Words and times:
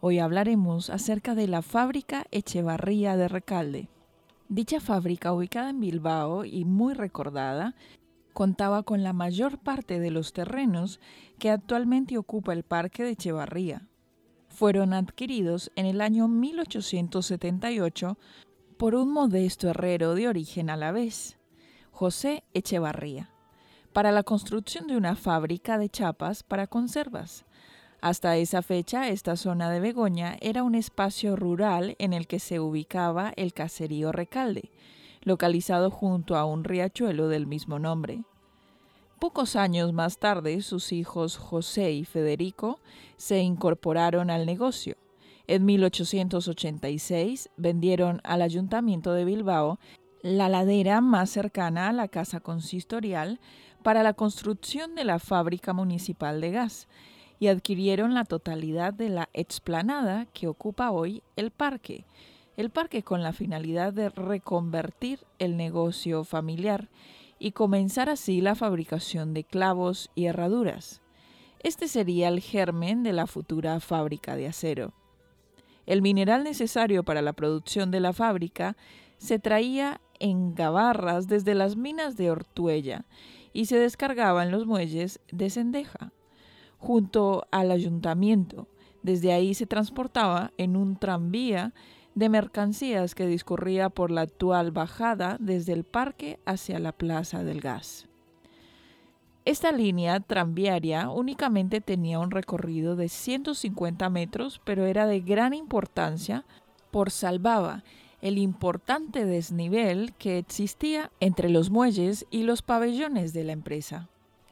Hoy 0.00 0.20
hablaremos 0.20 0.90
acerca 0.90 1.34
de 1.34 1.48
la 1.48 1.60
fábrica 1.60 2.24
Echevarría 2.30 3.16
de 3.16 3.26
Recalde. 3.26 3.88
Dicha 4.48 4.78
fábrica, 4.78 5.32
ubicada 5.32 5.70
en 5.70 5.80
Bilbao 5.80 6.44
y 6.44 6.64
muy 6.64 6.94
recordada, 6.94 7.74
contaba 8.32 8.84
con 8.84 9.02
la 9.02 9.12
mayor 9.12 9.58
parte 9.58 9.98
de 9.98 10.12
los 10.12 10.32
terrenos 10.32 11.00
que 11.40 11.50
actualmente 11.50 12.16
ocupa 12.16 12.52
el 12.52 12.62
Parque 12.62 13.02
de 13.02 13.10
Echevarría. 13.10 13.88
Fueron 14.48 14.92
adquiridos 14.92 15.72
en 15.74 15.84
el 15.84 16.00
año 16.00 16.28
1878 16.28 18.18
por 18.76 18.94
un 18.94 19.12
modesto 19.12 19.68
herrero 19.68 20.14
de 20.14 20.28
origen 20.28 20.70
alavés, 20.70 21.38
José 21.90 22.44
Echevarría, 22.54 23.30
para 23.92 24.12
la 24.12 24.22
construcción 24.22 24.86
de 24.86 24.96
una 24.96 25.16
fábrica 25.16 25.76
de 25.76 25.88
chapas 25.88 26.44
para 26.44 26.68
conservas. 26.68 27.44
Hasta 28.00 28.36
esa 28.36 28.62
fecha, 28.62 29.08
esta 29.08 29.36
zona 29.36 29.70
de 29.70 29.80
Begoña 29.80 30.36
era 30.40 30.62
un 30.62 30.76
espacio 30.76 31.34
rural 31.34 31.96
en 31.98 32.12
el 32.12 32.28
que 32.28 32.38
se 32.38 32.60
ubicaba 32.60 33.32
el 33.36 33.52
caserío 33.52 34.12
Recalde, 34.12 34.70
localizado 35.22 35.90
junto 35.90 36.36
a 36.36 36.44
un 36.44 36.62
riachuelo 36.62 37.26
del 37.28 37.48
mismo 37.48 37.80
nombre. 37.80 38.22
Pocos 39.18 39.56
años 39.56 39.92
más 39.92 40.18
tarde, 40.18 40.62
sus 40.62 40.92
hijos 40.92 41.36
José 41.36 41.90
y 41.90 42.04
Federico 42.04 42.78
se 43.16 43.40
incorporaron 43.40 44.30
al 44.30 44.46
negocio. 44.46 44.96
En 45.48 45.64
1886 45.64 47.50
vendieron 47.56 48.20
al 48.22 48.42
Ayuntamiento 48.42 49.12
de 49.12 49.24
Bilbao 49.24 49.80
la 50.22 50.48
ladera 50.48 51.00
más 51.00 51.30
cercana 51.30 51.88
a 51.88 51.92
la 51.92 52.06
casa 52.06 52.38
consistorial 52.38 53.40
para 53.82 54.04
la 54.04 54.12
construcción 54.12 54.94
de 54.94 55.04
la 55.04 55.18
fábrica 55.18 55.72
municipal 55.72 56.40
de 56.40 56.52
gas 56.52 56.86
y 57.38 57.48
adquirieron 57.48 58.14
la 58.14 58.24
totalidad 58.24 58.92
de 58.92 59.08
la 59.08 59.28
explanada 59.32 60.26
que 60.26 60.48
ocupa 60.48 60.90
hoy 60.90 61.22
el 61.36 61.50
parque, 61.50 62.04
el 62.56 62.70
parque 62.70 63.02
con 63.02 63.22
la 63.22 63.32
finalidad 63.32 63.92
de 63.92 64.08
reconvertir 64.08 65.20
el 65.38 65.56
negocio 65.56 66.24
familiar 66.24 66.88
y 67.38 67.52
comenzar 67.52 68.08
así 68.08 68.40
la 68.40 68.54
fabricación 68.54 69.32
de 69.34 69.44
clavos 69.44 70.10
y 70.14 70.26
herraduras. 70.26 71.00
Este 71.60 71.88
sería 71.88 72.28
el 72.28 72.40
germen 72.40 73.02
de 73.02 73.12
la 73.12 73.26
futura 73.26 73.78
fábrica 73.80 74.36
de 74.36 74.48
acero. 74.48 74.92
El 75.86 76.02
mineral 76.02 76.44
necesario 76.44 77.04
para 77.04 77.22
la 77.22 77.32
producción 77.32 77.90
de 77.90 78.00
la 78.00 78.12
fábrica 78.12 78.76
se 79.16 79.38
traía 79.38 80.00
en 80.20 80.54
gabarras 80.54 81.28
desde 81.28 81.54
las 81.54 81.76
minas 81.76 82.16
de 82.16 82.30
Ortuella 82.30 83.06
y 83.52 83.66
se 83.66 83.78
descargaba 83.78 84.44
en 84.44 84.50
los 84.50 84.66
muelles 84.66 85.20
de 85.32 85.50
Sendeja, 85.50 86.12
junto 86.78 87.46
al 87.50 87.70
ayuntamiento. 87.70 88.66
Desde 89.02 89.32
ahí 89.32 89.54
se 89.54 89.66
transportaba 89.66 90.52
en 90.56 90.76
un 90.76 90.96
tranvía 90.96 91.74
de 92.14 92.28
mercancías 92.28 93.14
que 93.14 93.26
discurría 93.26 93.90
por 93.90 94.10
la 94.10 94.22
actual 94.22 94.72
bajada 94.72 95.36
desde 95.38 95.72
el 95.72 95.84
parque 95.84 96.40
hacia 96.46 96.78
la 96.78 96.92
Plaza 96.92 97.44
del 97.44 97.60
Gas. 97.60 98.08
Esta 99.44 99.72
línea 99.72 100.20
tranviaria 100.20 101.10
únicamente 101.10 101.80
tenía 101.80 102.18
un 102.18 102.30
recorrido 102.30 102.96
de 102.96 103.08
150 103.08 104.10
metros, 104.10 104.60
pero 104.64 104.84
era 104.84 105.06
de 105.06 105.20
gran 105.20 105.54
importancia 105.54 106.44
por 106.90 107.10
salvaba 107.10 107.82
el 108.20 108.36
importante 108.36 109.24
desnivel 109.24 110.12
que 110.14 110.38
existía 110.38 111.12
entre 111.20 111.48
los 111.48 111.70
muelles 111.70 112.26
y 112.30 112.42
los 112.42 112.62
pabellones 112.62 113.32
de 113.32 113.44
la 113.44 113.52
empresa. 113.52 114.08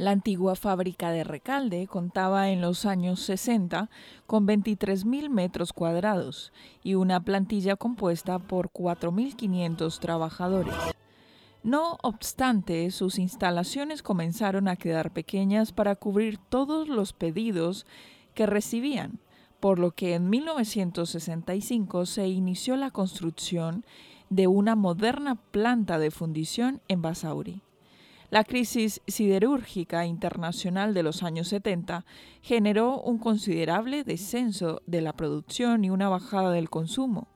La 0.00 0.12
antigua 0.12 0.56
fábrica 0.56 1.10
de 1.10 1.24
Recalde 1.24 1.86
contaba 1.86 2.48
en 2.48 2.62
los 2.62 2.86
años 2.86 3.20
60 3.20 3.90
con 4.26 4.46
23.000 4.46 5.28
metros 5.28 5.74
cuadrados 5.74 6.54
y 6.82 6.94
una 6.94 7.22
plantilla 7.22 7.76
compuesta 7.76 8.38
por 8.38 8.70
4.500 8.70 9.98
trabajadores. 9.98 10.72
No 11.62 11.98
obstante, 12.02 12.90
sus 12.92 13.18
instalaciones 13.18 14.02
comenzaron 14.02 14.68
a 14.68 14.76
quedar 14.76 15.12
pequeñas 15.12 15.70
para 15.72 15.94
cubrir 15.96 16.38
todos 16.38 16.88
los 16.88 17.12
pedidos 17.12 17.84
que 18.32 18.46
recibían, 18.46 19.18
por 19.60 19.78
lo 19.78 19.90
que 19.90 20.14
en 20.14 20.30
1965 20.30 22.06
se 22.06 22.26
inició 22.26 22.76
la 22.76 22.90
construcción 22.90 23.84
de 24.30 24.46
una 24.46 24.76
moderna 24.76 25.34
planta 25.50 25.98
de 25.98 26.10
fundición 26.10 26.80
en 26.88 27.02
Basauri. 27.02 27.60
La 28.30 28.44
crisis 28.44 29.02
siderúrgica 29.08 30.06
internacional 30.06 30.94
de 30.94 31.02
los 31.02 31.24
años 31.24 31.48
70 31.48 32.06
generó 32.42 33.00
un 33.00 33.18
considerable 33.18 34.04
descenso 34.04 34.82
de 34.86 35.00
la 35.00 35.12
producción 35.14 35.84
y 35.84 35.90
una 35.90 36.08
bajada 36.08 36.52
del 36.52 36.70
consumo, 36.70 37.26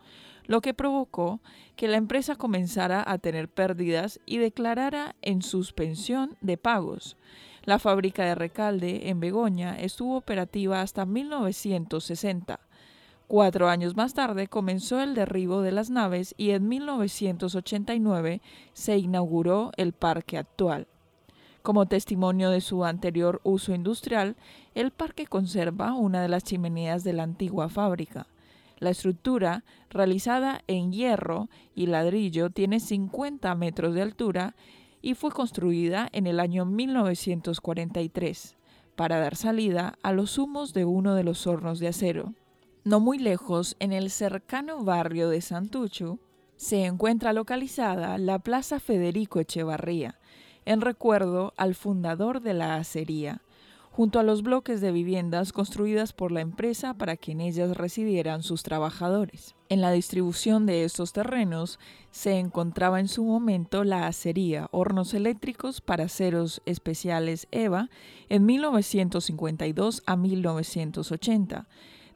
lo 0.47 0.61
que 0.61 0.73
provocó 0.73 1.41
que 1.75 1.89
la 1.89 1.97
empresa 1.97 2.37
comenzara 2.37 3.03
a 3.05 3.19
tener 3.19 3.49
pérdidas 3.49 4.21
y 4.25 4.39
declarara 4.39 5.17
en 5.21 5.43
suspensión 5.43 6.37
de 6.41 6.59
pagos. 6.59 7.17
La 7.65 7.81
fábrica 7.81 8.25
de 8.25 8.37
Recalde 8.37 9.09
en 9.09 9.19
Begoña 9.19 9.77
estuvo 9.81 10.17
operativa 10.17 10.81
hasta 10.81 11.07
1960. 11.07 12.61
Cuatro 13.27 13.71
años 13.71 13.97
más 13.97 14.13
tarde 14.13 14.49
comenzó 14.49 15.01
el 15.01 15.15
derribo 15.15 15.63
de 15.63 15.73
las 15.73 15.89
naves 15.89 16.35
y 16.37 16.51
en 16.51 16.69
1989 16.69 18.43
se 18.75 18.99
inauguró 18.99 19.73
el 19.79 19.95
parque 19.95 20.37
actual. 20.37 20.87
Como 21.63 21.87
testimonio 21.87 22.51
de 22.51 22.61
su 22.61 22.85
anterior 22.85 23.41
uso 23.43 23.75
industrial, 23.75 24.37
el 24.75 24.91
parque 24.91 25.27
conserva 25.27 25.95
una 25.95 26.21
de 26.21 26.29
las 26.29 26.45
chimeneas 26.45 27.03
de 27.03 27.15
la 27.15 27.23
antigua 27.23 27.71
fábrica. 27.71 28.27
La 28.79 28.91
estructura, 28.91 29.65
realizada 29.89 30.63
en 30.67 30.93
hierro 30.93 31.49
y 31.75 31.87
ladrillo, 31.87 32.51
tiene 32.51 32.79
50 32.79 33.55
metros 33.55 33.95
de 33.95 34.03
altura 34.03 34.55
y 35.01 35.15
fue 35.15 35.31
construida 35.31 36.11
en 36.13 36.27
el 36.27 36.41
año 36.41 36.67
1943 36.67 38.57
para 38.95 39.19
dar 39.19 39.35
salida 39.35 39.99
a 40.03 40.13
los 40.13 40.37
humos 40.37 40.75
de 40.75 40.85
uno 40.85 41.15
de 41.15 41.25
los 41.25 41.47
hornos 41.47 41.79
de 41.79 41.89
acero. 41.89 42.35
No 42.85 43.01
muy 43.01 43.19
lejos, 43.19 43.77
en 43.81 43.95
el 43.95 44.11
cercano 44.11 44.85
barrio 44.85 45.31
de 45.31 45.41
Santucho, 45.41 46.19
se 46.57 46.85
encuentra 46.85 47.33
localizada 47.33 48.19
la 48.19 48.39
Plaza 48.39 48.79
Federico 48.79 49.41
Echevarría, 49.41 50.21
en 50.67 50.83
recuerdo 50.83 51.55
al 51.57 51.75
fundador 51.75 52.43
de 52.43 52.53
la 52.53 52.77
acería, 52.77 53.41
junto 53.91 54.19
a 54.19 54.23
los 54.23 54.43
bloques 54.43 54.83
de 54.83 54.93
viviendas 54.93 55.55
construidas 55.55 56.13
por 56.13 56.31
la 56.31 56.43
empresa 56.43 56.93
para 56.93 57.17
que 57.17 57.33
en 57.33 57.41
ellas 57.41 57.75
residieran 57.75 58.43
sus 58.43 58.63
trabajadores. 58.63 59.55
En 59.71 59.81
la 59.81 59.91
distribución 59.91 60.67
de 60.67 60.85
estos 60.85 61.15
terrenos 61.15 61.79
se 62.11 62.39
encontraba 62.39 63.01
en 63.01 63.09
su 63.09 63.25
momento 63.25 63.83
la 63.85 64.07
acería, 64.07 64.69
hornos 64.73 65.15
eléctricos 65.15 65.81
para 65.81 66.05
aceros 66.05 66.61
especiales 66.67 67.49
EVA 67.51 67.89
en 68.29 68.45
1952 68.45 70.03
a 70.05 70.17
1980. 70.17 71.67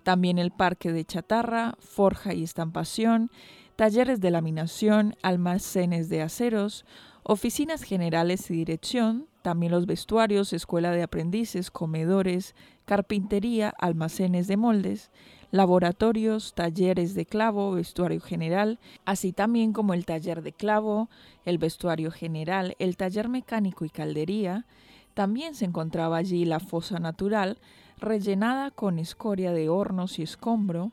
También 0.09 0.39
el 0.39 0.53
parque 0.53 0.91
de 0.91 1.05
chatarra, 1.05 1.77
forja 1.81 2.33
y 2.33 2.43
estampación, 2.43 3.31
talleres 3.77 4.23
de 4.23 4.31
laminación, 4.31 5.15
almacenes 5.21 6.09
de 6.09 6.23
aceros, 6.23 6.87
oficinas 7.25 7.83
generales 7.83 8.51
y 8.51 8.55
dirección, 8.55 9.27
también 9.43 9.71
los 9.71 9.85
vestuarios, 9.85 10.55
escuela 10.55 10.93
de 10.93 11.03
aprendices, 11.03 11.71
comedores, 11.71 12.55
carpintería, 12.87 13.75
almacenes 13.79 14.47
de 14.47 14.57
moldes, 14.57 15.11
laboratorios, 15.51 16.55
talleres 16.55 17.15
de 17.15 17.27
clavo, 17.27 17.73
vestuario 17.73 18.23
general, 18.23 18.79
así 19.05 19.35
también 19.35 19.75
como 19.75 19.93
el 19.93 20.07
taller 20.07 20.41
de 20.41 20.55
clavo, 20.55 21.11
el 21.45 21.59
vestuario 21.59 22.11
general, 22.11 22.77
el 22.79 22.97
taller 22.97 23.29
mecánico 23.29 23.85
y 23.85 23.91
caldería. 23.91 24.65
También 25.13 25.55
se 25.55 25.67
encontraba 25.67 26.17
allí 26.17 26.47
la 26.47 26.61
fosa 26.61 26.99
natural, 26.99 27.59
rellenada 27.99 28.71
con 28.71 28.99
escoria 28.99 29.53
de 29.53 29.69
hornos 29.69 30.19
y 30.19 30.23
escombro. 30.23 30.93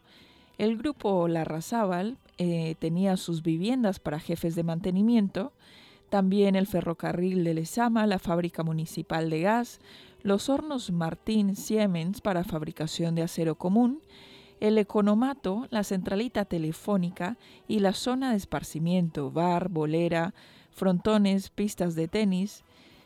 El 0.57 0.78
grupo 0.78 1.28
Larrazábal 1.28 2.18
eh, 2.38 2.75
tenía 2.80 3.18
sus 3.18 3.44
viviendas 3.44 4.00
para 4.00 4.19
jefes 4.19 4.56
de 4.56 4.63
mantenimiento, 4.63 5.54
también 6.10 6.56
el 6.56 6.68
ferrocarril 6.68 7.44
de 7.44 7.54
Lezama, 7.54 8.07
la 8.07 8.19
fábrica 8.19 8.63
municipal 8.63 9.30
de 9.30 9.42
gas, 9.42 9.80
los 10.24 10.50
hornos 10.50 10.92
Martín 10.92 11.56
Siemens 11.56 12.22
para 12.22 12.44
fabricación 12.44 13.16
de 13.16 13.24
acero 13.24 13.56
común, 13.56 14.02
el 14.60 14.78
economato, 14.78 15.68
la 15.69 15.84
centralita 15.84 16.46
telefónica 16.46 17.38
y 17.68 17.80
la 17.80 17.94
zona 17.94 18.31
de 18.31 18.38
esparcimiento, 18.38 19.31
bar, 19.31 19.69
bolera, 19.69 20.34
frontones, 20.72 21.50
pistas 21.50 21.96
de 21.96 22.07
tenis, 22.07 22.63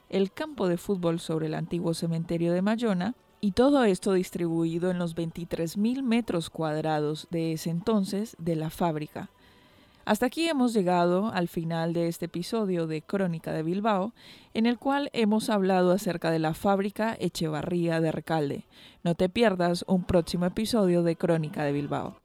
el 0.10 0.32
campo 0.32 0.68
de 0.68 0.78
fútbol 0.78 1.20
sobre 1.20 1.48
el 1.48 1.54
antiguo 1.54 1.94
cementerio 1.94 2.54
de 2.54 2.62
Mayona, 2.62 3.16
y 3.42 3.52
todo 3.52 3.84
esto 3.84 4.14
distribuido 4.14 4.92
en 4.92 5.00
los 5.00 5.16
23.000 5.16 6.02
metros 6.04 6.50
cuadrados 6.50 7.28
de 7.32 7.54
ese 7.54 7.70
entonces 7.70 8.36
de 8.40 8.56
la 8.56 8.70
fábrica. 8.70 9.30
Hasta 10.06 10.26
aquí 10.26 10.48
hemos 10.50 10.74
llegado 10.74 11.28
al 11.28 11.48
final 11.48 11.94
de 11.94 12.08
este 12.08 12.26
episodio 12.26 12.88
de 12.88 13.02
Crónica 13.02 13.52
de 13.52 13.64
Bilbao, 13.64 14.14
en 14.54 14.66
el 14.66 14.80
cual 14.80 15.10
hemos 15.14 15.50
hablado 15.50 15.92
acerca 15.92 16.32
de 16.32 16.40
la 16.40 16.54
fábrica 16.54 17.16
Echevarría 17.20 18.02
de 18.02 18.12
Recalde. 18.12 18.66
No 19.04 19.14
te 19.14 19.30
pierdas 19.30 19.86
un 19.88 20.04
próximo 20.04 20.46
episodio 20.46 21.04
de 21.04 21.16
Crónica 21.16 21.64
de 21.64 21.74
Bilbao. 21.74 22.19